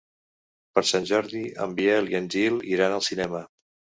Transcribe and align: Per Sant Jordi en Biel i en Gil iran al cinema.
Per 0.77 0.81
Sant 0.91 1.05
Jordi 1.09 1.41
en 1.65 1.75
Biel 1.79 2.09
i 2.13 2.17
en 2.21 2.31
Gil 2.37 2.57
iran 2.73 2.95
al 2.97 3.07
cinema. 3.09 3.43